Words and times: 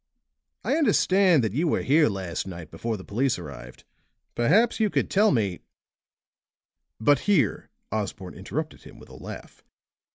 "I 0.63 0.77
understand 0.77 1.43
that 1.43 1.53
you 1.53 1.67
were 1.67 1.83
here 1.83 2.09
last 2.09 2.47
night 2.47 2.71
before 2.71 2.97
the 2.97 3.03
police 3.03 3.37
arrived. 3.37 3.83
Perhaps 4.33 4.79
you 4.79 4.89
could 4.89 5.11
tell 5.11 5.29
me" 5.29 5.59
But 6.99 7.19
here 7.29 7.69
Osborne 7.91 8.33
interrupted 8.33 8.81
him 8.81 8.97
with 8.97 9.09
a 9.09 9.13
laugh. 9.15 9.63